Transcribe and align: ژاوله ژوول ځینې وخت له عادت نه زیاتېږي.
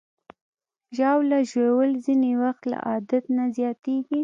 ژاوله 0.97 1.39
ژوول 1.51 1.91
ځینې 2.05 2.31
وخت 2.43 2.63
له 2.71 2.77
عادت 2.87 3.23
نه 3.37 3.45
زیاتېږي. 3.57 4.19